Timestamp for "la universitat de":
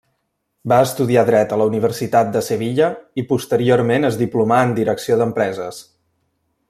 1.61-2.41